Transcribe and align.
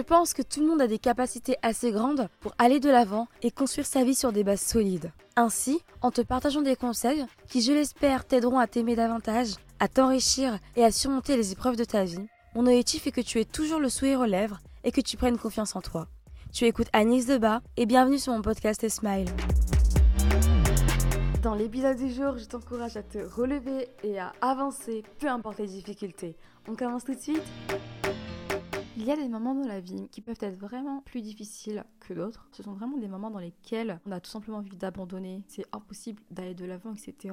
Je 0.00 0.04
pense 0.06 0.32
que 0.32 0.40
tout 0.40 0.60
le 0.60 0.66
monde 0.66 0.80
a 0.80 0.86
des 0.86 0.98
capacités 0.98 1.58
assez 1.60 1.92
grandes 1.92 2.28
pour 2.40 2.54
aller 2.56 2.80
de 2.80 2.88
l'avant 2.88 3.28
et 3.42 3.50
construire 3.50 3.86
sa 3.86 4.02
vie 4.02 4.14
sur 4.14 4.32
des 4.32 4.44
bases 4.44 4.62
solides. 4.62 5.12
Ainsi, 5.36 5.82
en 6.00 6.10
te 6.10 6.22
partageant 6.22 6.62
des 6.62 6.74
conseils 6.74 7.26
qui, 7.50 7.60
je 7.60 7.72
l'espère, 7.72 8.24
t'aideront 8.24 8.58
à 8.58 8.66
t'aimer 8.66 8.96
davantage, 8.96 9.56
à 9.78 9.88
t'enrichir 9.88 10.58
et 10.74 10.84
à 10.84 10.90
surmonter 10.90 11.36
les 11.36 11.52
épreuves 11.52 11.76
de 11.76 11.84
ta 11.84 12.04
vie, 12.04 12.26
mon 12.54 12.62
objectif 12.62 13.08
est 13.08 13.12
que 13.12 13.20
tu 13.20 13.40
aies 13.40 13.44
toujours 13.44 13.78
le 13.78 13.90
sourire 13.90 14.20
aux 14.20 14.24
lèvres 14.24 14.60
et 14.84 14.90
que 14.90 15.02
tu 15.02 15.18
prennes 15.18 15.36
confiance 15.36 15.76
en 15.76 15.82
toi. 15.82 16.08
Tu 16.50 16.64
écoutes 16.64 16.88
Agnès 16.94 17.26
Debat 17.26 17.60
et 17.76 17.84
bienvenue 17.84 18.18
sur 18.18 18.32
mon 18.32 18.40
podcast 18.40 18.88
Smile. 18.88 19.28
Dans 21.42 21.54
l'épisode 21.54 21.98
du 21.98 22.10
jour, 22.10 22.38
je 22.38 22.46
t'encourage 22.46 22.96
à 22.96 23.02
te 23.02 23.18
relever 23.18 23.88
et 24.02 24.18
à 24.18 24.32
avancer, 24.40 25.02
peu 25.18 25.28
importe 25.28 25.58
les 25.58 25.66
difficultés. 25.66 26.36
On 26.66 26.74
commence 26.74 27.04
tout 27.04 27.14
de 27.14 27.20
suite 27.20 27.42
il 29.00 29.06
y 29.06 29.10
a 29.10 29.16
des 29.16 29.28
moments 29.28 29.54
dans 29.54 29.66
la 29.66 29.80
vie 29.80 30.10
qui 30.10 30.20
peuvent 30.20 30.36
être 30.42 30.58
vraiment 30.58 31.00
plus 31.00 31.22
difficiles 31.22 31.84
que 32.00 32.12
d'autres. 32.12 32.46
Ce 32.52 32.62
sont 32.62 32.74
vraiment 32.74 32.98
des 32.98 33.08
moments 33.08 33.30
dans 33.30 33.38
lesquels 33.38 33.98
on 34.04 34.12
a 34.12 34.20
tout 34.20 34.30
simplement 34.30 34.58
envie 34.58 34.76
d'abandonner, 34.76 35.42
c'est 35.48 35.64
impossible 35.72 36.22
d'aller 36.30 36.54
de 36.54 36.66
l'avant, 36.66 36.92
etc. 36.92 37.32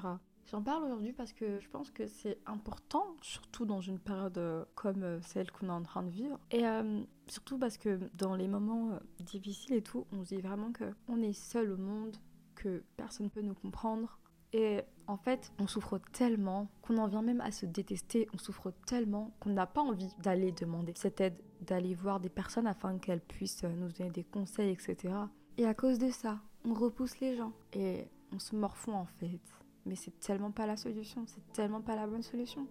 J'en 0.50 0.62
parle 0.62 0.86
aujourd'hui 0.86 1.12
parce 1.12 1.34
que 1.34 1.60
je 1.60 1.68
pense 1.68 1.92
que 1.92 2.08
c'est 2.08 2.38
important, 2.46 3.18
surtout 3.22 3.66
dans 3.66 3.82
une 3.82 4.00
période 4.00 4.38
euh, 4.38 4.64
comme 4.76 5.04
euh, 5.04 5.20
celle 5.22 5.52
qu'on 5.52 5.68
est 5.68 5.72
en 5.72 5.84
train 5.84 6.04
de 6.04 6.10
vivre. 6.10 6.40
Et 6.52 6.66
euh, 6.66 7.02
surtout 7.28 7.58
parce 7.58 7.78
que 7.78 8.00
dans 8.14 8.38
les 8.38 8.48
moments 8.48 8.98
difficiles 9.20 9.74
et 9.74 9.82
tout, 9.82 10.08
on 10.14 10.24
se 10.24 10.36
dit 10.36 10.42
vraiment 10.42 10.72
qu'on 10.72 11.22
est 11.22 11.34
seul 11.34 11.72
au 11.72 11.78
monde, 11.78 12.16
que 12.56 12.82
personne 12.96 13.26
ne 13.26 13.30
peut 13.30 13.42
nous 13.42 13.56
comprendre. 13.56 14.20
Et 14.54 14.82
en 15.08 15.18
fait, 15.18 15.52
on 15.60 15.68
souffre 15.68 16.00
tellement 16.12 16.70
qu'on 16.82 16.98
en 16.98 17.08
vient 17.08 17.22
même 17.22 17.42
à 17.42 17.52
se 17.52 17.66
détester, 17.66 18.28
on 18.34 18.38
souffre 18.38 18.72
tellement 18.86 19.32
qu'on 19.40 19.50
n'a 19.50 19.66
pas 19.66 19.82
envie 19.82 20.14
d'aller 20.22 20.52
demander 20.52 20.94
cette 20.96 21.22
aide, 21.22 21.38
d'aller 21.62 21.96
voir 21.96 22.20
des 22.20 22.30
personnes 22.30 22.68
afin 22.68 22.98
qu'elles 22.98 23.22
puissent 23.22 23.64
nous 23.64 23.90
donner 23.92 24.12
des 24.12 24.24
conseils, 24.24 24.72
etc. 24.72 25.14
Et 25.58 25.66
à 25.66 25.74
cause 25.74 25.98
de 26.00 26.10
ça, 26.12 26.40
on 26.66 26.74
repousse 26.74 27.20
les 27.20 27.36
gens 27.36 27.54
et 27.74 28.08
on 28.34 28.40
se 28.40 28.56
morfond 28.56 28.94
en 28.94 29.06
fait. 29.06 29.40
Mais 29.86 29.96
c'est 29.96 30.20
tellement 30.20 30.52
pas 30.52 30.66
la 30.66 30.76
solution, 30.76 31.26
c'est 31.28 31.54
tellement 31.54 31.82
pas 31.82 31.96
la 31.96 32.08
bonne 32.08 32.24
solution. 32.24 32.68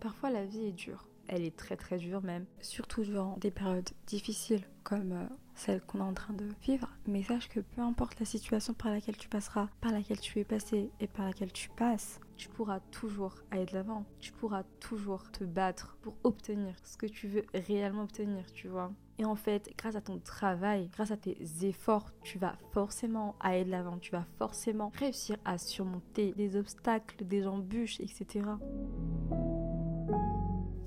Parfois 0.00 0.30
la 0.30 0.44
vie 0.44 0.66
est 0.66 0.72
dure, 0.72 1.06
elle 1.28 1.42
est 1.42 1.56
très 1.56 1.76
très 1.76 1.98
dure 1.98 2.22
même, 2.22 2.46
surtout 2.60 3.02
durant 3.02 3.36
des 3.38 3.50
périodes 3.50 3.90
difficiles 4.06 4.64
comme 4.82 5.12
euh, 5.12 5.24
celle 5.54 5.80
qu'on 5.82 5.98
est 5.98 6.02
en 6.02 6.14
train 6.14 6.34
de 6.34 6.48
vivre. 6.62 6.88
Mais 7.06 7.22
sache 7.22 7.48
que 7.48 7.60
peu 7.60 7.80
importe 7.80 8.18
la 8.20 8.26
situation 8.26 8.74
par 8.74 8.90
laquelle 8.90 9.16
tu 9.16 9.28
passeras, 9.28 9.68
par 9.80 9.92
laquelle 9.92 10.20
tu 10.20 10.38
es 10.40 10.44
passé 10.44 10.90
et 11.00 11.06
par 11.06 11.26
laquelle 11.26 11.52
tu 11.52 11.68
passes, 11.70 12.20
tu 12.36 12.48
pourras 12.48 12.80
toujours 12.90 13.34
aller 13.50 13.66
de 13.66 13.74
l'avant. 13.74 14.04
Tu 14.18 14.32
pourras 14.32 14.64
toujours 14.80 15.30
te 15.30 15.44
battre 15.44 15.96
pour 16.02 16.16
obtenir 16.24 16.74
ce 16.84 16.96
que 16.96 17.06
tu 17.06 17.28
veux 17.28 17.44
réellement 17.54 18.02
obtenir, 18.02 18.44
tu 18.52 18.68
vois. 18.68 18.92
Et 19.18 19.24
en 19.24 19.36
fait, 19.36 19.72
grâce 19.78 19.94
à 19.94 20.00
ton 20.00 20.18
travail, 20.18 20.88
grâce 20.92 21.12
à 21.12 21.16
tes 21.16 21.38
efforts, 21.62 22.10
tu 22.22 22.38
vas 22.38 22.56
forcément 22.72 23.36
aller 23.40 23.64
de 23.64 23.70
l'avant. 23.70 23.98
Tu 23.98 24.10
vas 24.10 24.26
forcément 24.38 24.90
réussir 24.98 25.36
à 25.44 25.58
surmonter 25.58 26.32
des 26.32 26.56
obstacles, 26.56 27.24
des 27.24 27.46
embûches, 27.46 28.00
etc 28.00 28.42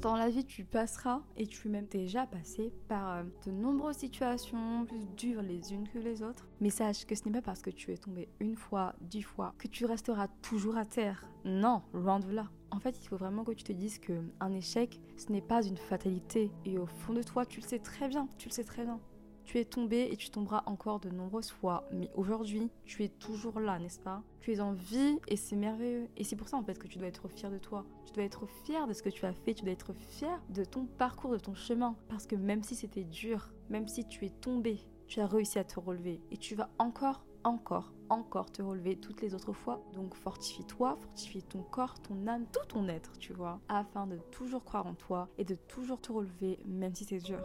dans 0.05 0.15
la 0.15 0.29
vie, 0.29 0.45
tu 0.45 0.63
passeras 0.63 1.21
et 1.35 1.47
tu 1.47 1.67
es 1.67 1.71
même 1.71 1.87
déjà 1.87 2.27
passé 2.27 2.71
par 2.87 3.11
euh, 3.11 3.23
de 3.47 3.51
nombreuses 3.51 3.97
situations 3.97 4.85
plus 4.85 5.07
dures 5.17 5.41
les 5.41 5.73
unes 5.73 5.87
que 5.87 5.97
les 5.97 6.21
autres. 6.21 6.47
Mais 6.61 6.69
sache 6.69 7.05
que 7.05 7.15
ce 7.15 7.25
n'est 7.25 7.31
pas 7.31 7.41
parce 7.41 7.63
que 7.63 7.71
tu 7.71 7.91
es 7.91 7.97
tombé 7.97 8.29
une 8.39 8.55
fois, 8.55 8.93
dix 9.01 9.23
fois, 9.23 9.55
que 9.57 9.67
tu 9.67 9.83
resteras 9.83 10.27
toujours 10.43 10.77
à 10.77 10.85
terre. 10.85 11.27
Non, 11.43 11.81
loin 11.91 12.19
de 12.19 12.29
là. 12.29 12.51
En 12.69 12.79
fait, 12.79 12.99
il 13.01 13.07
faut 13.07 13.17
vraiment 13.17 13.43
que 13.43 13.53
tu 13.53 13.63
te 13.63 13.73
dises 13.73 13.97
que 13.97 14.13
un 14.39 14.53
échec, 14.53 15.01
ce 15.17 15.31
n'est 15.31 15.41
pas 15.41 15.63
une 15.65 15.77
fatalité. 15.77 16.51
Et 16.65 16.77
au 16.77 16.85
fond 16.85 17.13
de 17.13 17.23
toi, 17.23 17.43
tu 17.43 17.59
le 17.59 17.65
sais 17.65 17.79
très 17.79 18.07
bien. 18.07 18.27
Tu 18.37 18.49
le 18.49 18.53
sais 18.53 18.63
très 18.63 18.83
bien. 18.83 18.99
Tu 19.45 19.59
es 19.59 19.65
tombé 19.65 20.09
et 20.11 20.17
tu 20.17 20.29
tomberas 20.29 20.63
encore 20.65 20.99
de 20.99 21.09
nombreuses 21.09 21.51
fois, 21.51 21.87
mais 21.91 22.09
aujourd'hui, 22.15 22.69
tu 22.83 23.03
es 23.03 23.09
toujours 23.09 23.59
là, 23.59 23.77
n'est-ce 23.79 23.99
pas? 23.99 24.23
Tu 24.41 24.53
es 24.53 24.59
en 24.59 24.73
vie 24.73 25.19
et 25.27 25.37
c'est 25.37 25.55
merveilleux. 25.55 26.09
Et 26.17 26.23
c'est 26.23 26.35
pour 26.35 26.49
ça 26.49 26.57
en 26.57 26.63
fait 26.63 26.77
que 26.77 26.87
tu 26.87 26.97
dois 26.97 27.07
être 27.07 27.27
fier 27.27 27.51
de 27.51 27.57
toi. 27.57 27.85
Tu 28.05 28.13
dois 28.13 28.23
être 28.23 28.47
fier 28.65 28.87
de 28.87 28.93
ce 28.93 29.03
que 29.03 29.09
tu 29.09 29.25
as 29.25 29.33
fait, 29.33 29.53
tu 29.53 29.63
dois 29.63 29.73
être 29.73 29.93
fier 29.93 30.41
de 30.49 30.63
ton 30.63 30.85
parcours, 30.85 31.31
de 31.31 31.37
ton 31.37 31.53
chemin. 31.53 31.95
Parce 32.09 32.25
que 32.25 32.35
même 32.35 32.63
si 32.63 32.75
c'était 32.75 33.03
dur, 33.03 33.51
même 33.69 33.87
si 33.87 34.05
tu 34.05 34.25
es 34.25 34.29
tombé, 34.29 34.79
tu 35.07 35.21
as 35.21 35.27
réussi 35.27 35.59
à 35.59 35.63
te 35.63 35.79
relever 35.79 36.19
et 36.31 36.37
tu 36.37 36.55
vas 36.55 36.69
encore 36.79 37.23
encore, 37.45 37.93
encore 38.09 38.51
te 38.51 38.61
relever 38.61 38.97
toutes 38.97 39.21
les 39.21 39.33
autres 39.35 39.53
fois. 39.53 39.81
Donc 39.93 40.15
fortifie-toi, 40.15 40.97
fortifie 40.99 41.43
ton 41.43 41.61
corps, 41.61 41.99
ton 42.01 42.27
âme, 42.27 42.45
tout 42.51 42.65
ton 42.67 42.87
être, 42.89 43.17
tu 43.19 43.33
vois, 43.33 43.61
afin 43.69 44.07
de 44.07 44.17
toujours 44.31 44.65
croire 44.65 44.87
en 44.87 44.95
toi 44.95 45.29
et 45.37 45.45
de 45.45 45.55
toujours 45.55 46.01
te 46.01 46.11
relever, 46.11 46.59
même 46.65 46.95
si 46.95 47.05
c'est 47.05 47.19
dur. 47.19 47.39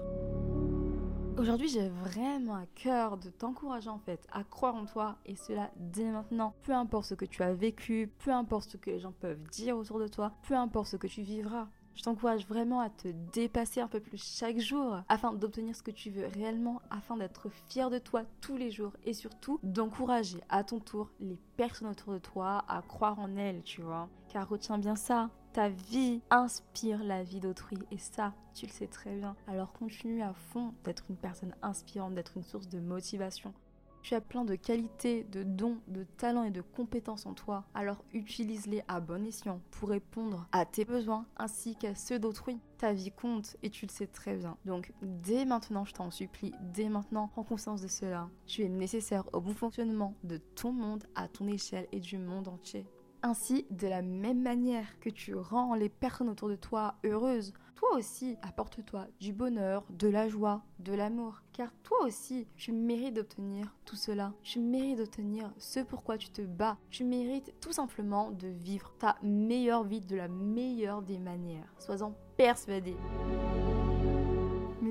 Aujourd'hui, 1.40 1.68
j'ai 1.68 1.88
vraiment 1.88 2.56
à 2.56 2.66
cœur 2.66 3.16
de 3.16 3.30
t'encourager 3.30 3.88
en 3.88 3.98
fait 3.98 4.20
à 4.30 4.44
croire 4.44 4.74
en 4.74 4.84
toi 4.84 5.16
et 5.24 5.36
cela 5.36 5.70
dès 5.76 6.04
maintenant. 6.04 6.54
Peu 6.64 6.74
importe 6.74 7.06
ce 7.06 7.14
que 7.14 7.24
tu 7.24 7.42
as 7.42 7.54
vécu, 7.54 8.12
peu 8.22 8.30
importe 8.30 8.68
ce 8.68 8.76
que 8.76 8.90
les 8.90 8.98
gens 8.98 9.12
peuvent 9.12 9.42
dire 9.44 9.78
autour 9.78 9.98
de 9.98 10.06
toi, 10.06 10.34
peu 10.46 10.54
importe 10.54 10.88
ce 10.88 10.96
que 10.98 11.06
tu 11.06 11.22
vivras. 11.22 11.68
Je 12.00 12.04
t'encourage 12.06 12.46
vraiment 12.46 12.80
à 12.80 12.88
te 12.88 13.08
dépasser 13.30 13.82
un 13.82 13.86
peu 13.86 14.00
plus 14.00 14.16
chaque 14.16 14.58
jour 14.58 15.02
afin 15.10 15.34
d'obtenir 15.34 15.76
ce 15.76 15.82
que 15.82 15.90
tu 15.90 16.08
veux 16.08 16.24
réellement, 16.28 16.80
afin 16.88 17.18
d'être 17.18 17.50
fier 17.68 17.90
de 17.90 17.98
toi 17.98 18.22
tous 18.40 18.56
les 18.56 18.70
jours 18.70 18.94
et 19.04 19.12
surtout 19.12 19.60
d'encourager 19.62 20.40
à 20.48 20.64
ton 20.64 20.80
tour 20.80 21.10
les 21.20 21.36
personnes 21.58 21.88
autour 21.88 22.14
de 22.14 22.18
toi 22.18 22.64
à 22.68 22.80
croire 22.80 23.18
en 23.18 23.36
elles, 23.36 23.62
tu 23.64 23.82
vois. 23.82 24.08
Car 24.30 24.48
retiens 24.48 24.78
bien 24.78 24.96
ça, 24.96 25.28
ta 25.52 25.68
vie 25.68 26.22
inspire 26.30 27.04
la 27.04 27.22
vie 27.22 27.40
d'autrui 27.40 27.76
et 27.90 27.98
ça, 27.98 28.32
tu 28.54 28.64
le 28.64 28.72
sais 28.72 28.86
très 28.86 29.14
bien. 29.14 29.36
Alors 29.46 29.70
continue 29.74 30.22
à 30.22 30.32
fond 30.32 30.72
d'être 30.84 31.04
une 31.10 31.16
personne 31.16 31.54
inspirante, 31.60 32.14
d'être 32.14 32.38
une 32.38 32.44
source 32.44 32.70
de 32.70 32.80
motivation. 32.80 33.52
Tu 34.02 34.14
as 34.14 34.20
plein 34.20 34.44
de 34.44 34.54
qualités, 34.54 35.24
de 35.24 35.42
dons, 35.42 35.78
de 35.88 36.04
talents 36.16 36.44
et 36.44 36.50
de 36.50 36.62
compétences 36.62 37.26
en 37.26 37.34
toi, 37.34 37.64
alors 37.74 38.02
utilise-les 38.12 38.82
à 38.88 39.00
bon 39.00 39.26
escient 39.26 39.60
pour 39.70 39.90
répondre 39.90 40.46
à 40.52 40.64
tes 40.64 40.84
besoins 40.84 41.26
ainsi 41.36 41.76
qu'à 41.76 41.94
ceux 41.94 42.18
d'autrui. 42.18 42.58
Ta 42.78 42.92
vie 42.94 43.12
compte 43.12 43.56
et 43.62 43.68
tu 43.68 43.84
le 43.84 43.90
sais 43.90 44.06
très 44.06 44.36
bien. 44.36 44.56
Donc 44.64 44.92
dès 45.02 45.44
maintenant, 45.44 45.84
je 45.84 45.92
t'en 45.92 46.10
supplie, 46.10 46.54
dès 46.72 46.88
maintenant, 46.88 47.28
prends 47.28 47.44
conscience 47.44 47.82
de 47.82 47.88
cela. 47.88 48.28
Tu 48.46 48.62
es 48.62 48.68
nécessaire 48.68 49.24
au 49.34 49.40
bon 49.40 49.54
fonctionnement 49.54 50.14
de 50.24 50.38
ton 50.38 50.72
monde 50.72 51.04
à 51.14 51.28
ton 51.28 51.46
échelle 51.46 51.86
et 51.92 52.00
du 52.00 52.16
monde 52.16 52.48
entier. 52.48 52.86
Ainsi, 53.22 53.66
de 53.70 53.86
la 53.86 54.00
même 54.00 54.40
manière 54.40 54.98
que 55.00 55.10
tu 55.10 55.34
rends 55.34 55.74
les 55.74 55.90
personnes 55.90 56.30
autour 56.30 56.48
de 56.48 56.56
toi 56.56 56.94
heureuses, 57.04 57.52
toi 57.74 57.96
aussi 57.96 58.36
apporte-toi 58.40 59.06
du 59.20 59.32
bonheur, 59.32 59.84
de 59.90 60.08
la 60.08 60.28
joie, 60.28 60.62
de 60.78 60.94
l'amour. 60.94 61.42
Car 61.52 61.70
toi 61.82 62.04
aussi, 62.04 62.46
tu 62.56 62.72
mérites 62.72 63.14
d'obtenir 63.14 63.74
tout 63.84 63.96
cela. 63.96 64.32
Tu 64.42 64.58
mérites 64.58 64.98
d'obtenir 64.98 65.52
ce 65.58 65.80
pourquoi 65.80 66.16
tu 66.16 66.30
te 66.30 66.42
bats. 66.42 66.78
Tu 66.90 67.04
mérites 67.04 67.54
tout 67.60 67.72
simplement 67.72 68.30
de 68.30 68.48
vivre 68.48 68.94
ta 68.98 69.16
meilleure 69.22 69.84
vie 69.84 70.00
de 70.00 70.16
la 70.16 70.28
meilleure 70.28 71.02
des 71.02 71.18
manières. 71.18 71.72
Sois-en 71.78 72.14
persuadé. 72.36 72.96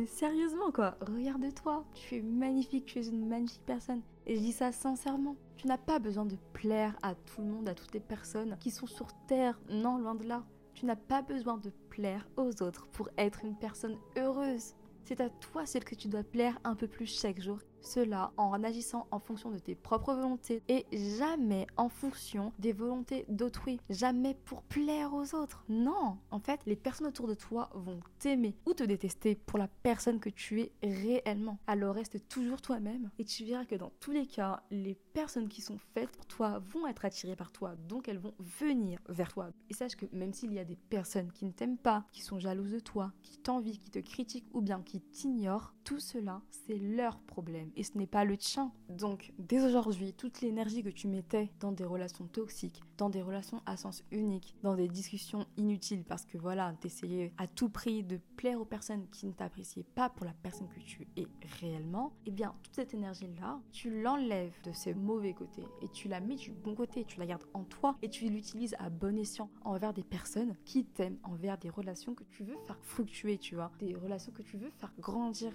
Sérieusement 0.10 0.72
quoi, 0.72 0.98
regarde-toi, 1.00 1.86
tu 1.94 2.18
es 2.18 2.22
magnifique, 2.22 2.88
tu 2.88 3.00
es 3.00 3.08
une 3.08 3.28
magnifique 3.28 3.66
personne. 3.66 4.02
Et 4.26 4.36
je 4.36 4.42
dis 4.42 4.52
ça 4.52 4.72
sincèrement. 4.72 5.38
Tu 5.56 5.68
n'as 5.68 5.78
pas 5.78 6.00
besoin 6.00 6.26
de 6.26 6.36
plaire 6.52 6.98
à 7.04 7.16
tout 7.16 7.42
le 7.42 7.48
monde, 7.48 7.70
à 7.70 7.76
toutes 7.76 7.94
les 7.94 8.02
personnes 8.02 8.58
qui 8.60 8.72
sont 8.72 8.88
sur 8.88 9.08
Terre. 9.28 9.58
Non, 9.70 9.98
loin 9.98 10.16
de 10.16 10.26
là. 10.26 10.44
Tu 10.74 10.86
n'as 10.86 10.98
pas 10.98 11.22
besoin 11.22 11.58
de 11.58 11.70
plaire 11.90 12.28
aux 12.38 12.62
autres 12.62 12.88
pour 12.88 13.10
être 13.18 13.46
une 13.46 13.56
personne 13.56 13.98
heureuse. 14.18 14.74
C'est 15.06 15.22
à 15.22 15.30
toi 15.30 15.66
celle 15.66 15.86
que 15.86 15.96
tu 15.96 16.08
dois 16.08 16.24
plaire 16.24 16.60
un 16.64 16.76
peu 16.76 16.88
plus 16.88 17.06
chaque 17.06 17.40
jour 17.40 17.60
cela 17.82 18.32
en 18.38 18.64
agissant 18.64 19.08
en 19.12 19.20
fonction 19.20 19.52
de 19.52 19.60
tes 19.60 19.76
propres 19.76 20.14
volontés 20.14 20.62
et 20.68 20.86
jamais 21.18 21.68
en 21.78 21.90
fonction 21.90 22.54
des 22.60 22.74
volontés 22.74 23.26
d'autrui. 23.30 23.80
Jamais 23.90 24.36
pour 24.46 24.64
plaire 24.64 25.14
aux 25.14 25.36
autres. 25.36 25.64
Non, 25.70 26.18
en 26.32 26.40
fait, 26.40 26.62
les 26.66 26.76
personnes 26.76 27.08
autour 27.08 27.28
de 27.28 27.34
toi 27.34 27.70
vont 27.74 28.00
t'aimer 28.20 28.56
ou 28.66 28.74
te 28.74 28.84
détester 28.84 29.36
pour 29.36 29.60
la 29.60 29.68
personne 29.68 30.20
que 30.20 30.30
tu 30.30 30.62
es 30.62 30.72
réellement. 30.82 31.60
Alors 31.68 31.96
reste 31.96 32.28
toujours 32.28 32.62
toi-même 32.62 33.10
et 33.20 33.26
tu 33.26 33.46
verras 33.46 33.66
que 33.66 33.76
dans 33.76 33.92
tous 34.00 34.12
les 34.12 34.26
cas, 34.26 34.64
les 34.72 34.96
personnes 35.14 35.50
qui 35.50 35.62
sont 35.62 35.78
faites 35.94 36.10
pour 36.10 36.26
toi 36.26 36.60
vont 36.60 36.88
être 36.88 37.06
attirées 37.06 37.36
par 37.36 37.52
toi, 37.52 37.76
donc 37.88 38.08
elles 38.08 38.18
vont 38.18 38.34
venir 38.40 39.00
vers 39.08 39.32
toi. 39.32 39.50
Et 39.70 39.74
sache 39.74 39.96
que 39.96 40.06
même 40.12 40.34
s'il 40.34 40.54
y 40.54 40.60
a 40.60 40.66
des 40.66 40.76
personnes 40.76 41.32
qui 41.32 41.46
ne 41.46 41.52
t'aiment 41.52 41.78
pas, 41.78 42.06
qui 42.12 42.22
sont 42.22 42.40
jalouses 42.40 42.72
de 42.72 42.80
toi, 42.80 43.12
qui 43.22 43.38
t'envient, 43.38 43.74
qui 43.74 43.90
te 43.90 44.00
critiquent 44.00 44.50
ou 44.54 44.62
bien 44.62 44.82
qui 44.82 45.02
t'ignorent, 45.02 45.74
tout 45.84 46.00
cela, 46.00 46.42
c'est 46.50 46.78
leur 46.78 47.20
problème 47.22 47.69
et 47.76 47.84
ce 47.84 47.98
n'est 47.98 48.08
pas 48.08 48.26
le 48.26 48.38
tien. 48.38 48.72
Donc, 48.90 49.34
dès 49.38 49.62
aujourd'hui, 49.62 50.14
toute 50.14 50.42
l'énergie 50.42 50.84
que 50.84 50.90
tu 50.90 51.08
mettais 51.08 51.52
dans 51.60 51.72
des 51.72 51.86
relations 51.86 52.28
toxiques, 52.28 52.82
dans 52.98 53.10
des 53.10 53.22
relations 53.22 53.62
à 53.66 53.78
sens 53.78 54.04
unique, 54.12 54.56
dans 54.64 54.76
des 54.76 54.88
discussions 54.88 55.46
inutiles 55.58 56.04
parce 56.04 56.26
que 56.26 56.38
voilà, 56.38 56.74
t'essayais 56.82 57.34
à 57.38 57.48
tout 57.48 57.70
prix 57.70 58.04
de 58.04 58.20
plaire 58.36 58.60
aux 58.60 58.66
personnes 58.66 59.08
qui 59.12 59.26
ne 59.26 59.32
t'appréciaient 59.32 59.86
pas 59.96 60.10
pour 60.10 60.26
la 60.26 60.34
personne 60.34 60.68
que 60.70 60.80
tu 60.80 61.08
es 61.18 61.28
réellement, 61.60 62.14
eh 62.26 62.32
bien, 62.32 62.54
toute 62.64 62.76
cette 62.76 62.94
énergie-là, 62.94 63.60
tu 63.72 64.02
l'enlèves 64.02 64.54
de 64.64 64.72
ses 64.72 64.94
mauvais 64.94 65.34
côtés 65.34 65.66
et 65.82 65.88
tu 65.90 66.08
la 66.08 66.20
mets 66.20 66.36
du 66.36 66.52
bon 66.52 66.76
côté, 66.76 67.06
tu 67.06 67.20
la 67.20 67.26
gardes 67.26 67.46
en 67.54 67.64
toi 67.64 67.98
et 68.02 68.10
tu 68.10 68.30
l'utilises 68.30 68.76
à 68.80 68.90
bon 68.90 69.18
escient 69.18 69.50
envers 69.64 69.94
des 69.94 70.04
personnes 70.04 70.56
qui 70.66 70.86
t'aiment, 70.86 71.20
envers 71.24 71.58
des 71.58 71.70
relations 71.70 72.16
que 72.16 72.24
tu 72.24 72.44
veux 72.44 72.58
faire 72.66 72.80
fructuer, 72.82 73.38
tu 73.38 73.56
vois, 73.56 73.72
des 73.80 73.96
relations 73.96 74.32
que 74.32 74.42
tu 74.42 74.58
veux 74.58 74.70
faire 74.70 74.94
grandir. 75.00 75.52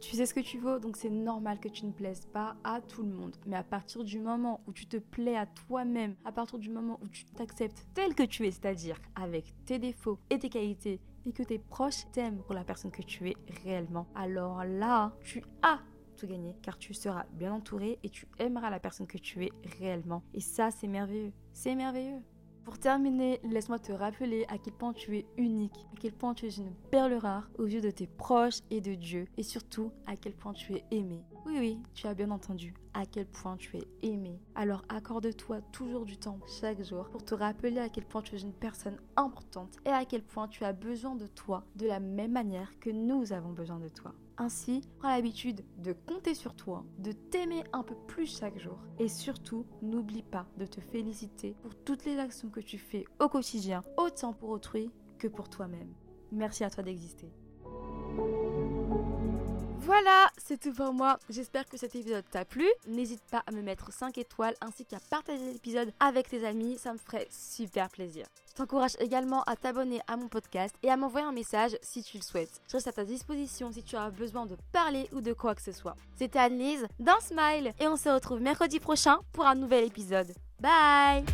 Tu 0.00 0.14
sais 0.14 0.26
ce 0.26 0.34
que 0.34 0.40
tu 0.40 0.58
veux, 0.58 0.78
donc 0.78 0.96
c'est 0.96 1.10
normal 1.10 1.58
que 1.58 1.68
tu 1.68 1.84
ne 1.84 1.92
plaises 1.92 2.26
pas 2.26 2.56
à 2.62 2.80
tout 2.80 3.02
le 3.02 3.10
monde. 3.10 3.36
Mais 3.46 3.56
à 3.56 3.64
partir 3.64 4.04
du 4.04 4.20
moment 4.20 4.60
où 4.66 4.72
tu 4.72 4.86
te 4.86 4.96
plais 4.96 5.36
à 5.36 5.46
toi-même, 5.46 6.14
à 6.24 6.30
partir 6.30 6.58
du 6.58 6.70
moment 6.70 7.00
où 7.02 7.08
tu 7.08 7.24
t'acceptes 7.24 7.86
tel 7.94 8.14
que 8.14 8.22
tu 8.22 8.46
es, 8.46 8.50
c'est-à-dire 8.52 9.00
avec 9.16 9.54
tes 9.64 9.78
défauts 9.78 10.18
et 10.30 10.38
tes 10.38 10.50
qualités, 10.50 11.00
et 11.26 11.32
que 11.32 11.42
tes 11.42 11.58
proches 11.58 12.10
t'aiment 12.12 12.42
pour 12.42 12.54
la 12.54 12.64
personne 12.64 12.92
que 12.92 13.02
tu 13.02 13.28
es 13.28 13.36
réellement, 13.64 14.06
alors 14.14 14.64
là, 14.64 15.12
tu 15.24 15.42
as 15.62 15.80
tout 16.16 16.26
gagné 16.26 16.56
car 16.62 16.78
tu 16.78 16.94
seras 16.94 17.26
bien 17.32 17.52
entouré 17.52 17.98
et 18.02 18.08
tu 18.08 18.26
aimeras 18.38 18.70
la 18.70 18.80
personne 18.80 19.06
que 19.06 19.18
tu 19.18 19.44
es 19.44 19.52
réellement. 19.78 20.22
Et 20.32 20.40
ça, 20.40 20.70
c'est 20.70 20.88
merveilleux. 20.88 21.32
C'est 21.52 21.74
merveilleux. 21.74 22.22
Pour 22.68 22.78
terminer, 22.78 23.40
laisse-moi 23.44 23.78
te 23.78 23.92
rappeler 23.92 24.44
à 24.50 24.58
quel 24.58 24.74
point 24.74 24.92
tu 24.92 25.16
es 25.16 25.24
unique, 25.38 25.86
à 25.94 25.96
quel 25.98 26.12
point 26.12 26.34
tu 26.34 26.44
es 26.44 26.50
une 26.50 26.74
perle 26.90 27.14
rare 27.14 27.48
aux 27.56 27.64
yeux 27.64 27.80
de 27.80 27.90
tes 27.90 28.06
proches 28.06 28.58
et 28.70 28.82
de 28.82 28.92
Dieu, 28.92 29.26
et 29.38 29.42
surtout 29.42 29.90
à 30.04 30.16
quel 30.16 30.34
point 30.34 30.52
tu 30.52 30.74
es 30.74 30.84
aimé. 30.90 31.24
Oui, 31.46 31.56
oui, 31.58 31.78
tu 31.94 32.06
as 32.06 32.12
bien 32.12 32.30
entendu 32.30 32.74
à 32.92 33.06
quel 33.06 33.24
point 33.24 33.56
tu 33.56 33.78
es 33.78 33.88
aimé. 34.02 34.38
Alors 34.54 34.82
accorde-toi 34.90 35.62
toujours 35.72 36.04
du 36.04 36.18
temps 36.18 36.40
chaque 36.60 36.82
jour 36.82 37.08
pour 37.08 37.24
te 37.24 37.34
rappeler 37.34 37.78
à 37.78 37.88
quel 37.88 38.04
point 38.04 38.20
tu 38.20 38.36
es 38.36 38.40
une 38.40 38.52
personne 38.52 38.98
importante 39.16 39.78
et 39.86 39.90
à 39.90 40.04
quel 40.04 40.22
point 40.22 40.46
tu 40.46 40.62
as 40.64 40.74
besoin 40.74 41.14
de 41.14 41.26
toi 41.26 41.64
de 41.74 41.86
la 41.86 42.00
même 42.00 42.32
manière 42.32 42.78
que 42.80 42.90
nous 42.90 43.32
avons 43.32 43.52
besoin 43.52 43.78
de 43.78 43.88
toi. 43.88 44.12
Ainsi, 44.40 44.82
prends 44.98 45.08
l'habitude 45.08 45.64
de 45.78 45.92
compter 45.92 46.34
sur 46.34 46.54
toi, 46.54 46.84
de 46.98 47.10
t'aimer 47.10 47.64
un 47.72 47.82
peu 47.82 47.96
plus 48.06 48.38
chaque 48.38 48.58
jour. 48.58 48.78
Et 49.00 49.08
surtout, 49.08 49.66
n'oublie 49.82 50.22
pas 50.22 50.46
de 50.58 50.64
te 50.64 50.80
féliciter 50.80 51.56
pour 51.60 51.74
toutes 51.74 52.04
les 52.04 52.18
actions 52.18 52.48
que 52.48 52.60
tu 52.60 52.78
fais 52.78 53.04
au 53.20 53.28
quotidien, 53.28 53.82
autant 53.96 54.32
pour 54.32 54.50
autrui 54.50 54.92
que 55.18 55.26
pour 55.26 55.48
toi-même. 55.48 55.92
Merci 56.30 56.62
à 56.62 56.70
toi 56.70 56.84
d'exister. 56.84 57.32
Voilà, 59.88 60.28
c'est 60.36 60.60
tout 60.60 60.74
pour 60.74 60.92
moi. 60.92 61.18
J'espère 61.30 61.66
que 61.66 61.78
cet 61.78 61.94
épisode 61.94 62.24
t'a 62.30 62.44
plu. 62.44 62.66
N'hésite 62.86 63.22
pas 63.30 63.42
à 63.46 63.52
me 63.52 63.62
mettre 63.62 63.90
5 63.90 64.18
étoiles 64.18 64.54
ainsi 64.60 64.84
qu'à 64.84 64.98
partager 65.08 65.50
l'épisode 65.50 65.94
avec 65.98 66.28
tes 66.28 66.44
amis, 66.44 66.76
ça 66.76 66.92
me 66.92 66.98
ferait 66.98 67.26
super 67.30 67.88
plaisir. 67.88 68.26
Je 68.50 68.52
t'encourage 68.52 68.96
également 69.00 69.42
à 69.44 69.56
t'abonner 69.56 70.02
à 70.06 70.18
mon 70.18 70.28
podcast 70.28 70.74
et 70.82 70.90
à 70.90 70.98
m'envoyer 70.98 71.26
un 71.26 71.32
message 71.32 71.78
si 71.80 72.02
tu 72.02 72.18
le 72.18 72.22
souhaites. 72.22 72.60
Je 72.68 72.74
reste 72.74 72.88
à 72.88 72.92
ta 72.92 73.06
disposition 73.06 73.72
si 73.72 73.82
tu 73.82 73.96
as 73.96 74.10
besoin 74.10 74.44
de 74.44 74.58
parler 74.72 75.08
ou 75.12 75.22
de 75.22 75.32
quoi 75.32 75.54
que 75.54 75.62
ce 75.62 75.72
soit. 75.72 75.96
C'était 76.18 76.38
Annelise 76.38 76.86
dans 77.00 77.20
Smile 77.20 77.72
et 77.80 77.88
on 77.88 77.96
se 77.96 78.10
retrouve 78.10 78.42
mercredi 78.42 78.80
prochain 78.80 79.20
pour 79.32 79.46
un 79.46 79.54
nouvel 79.54 79.84
épisode. 79.84 80.34
Bye 80.60 81.24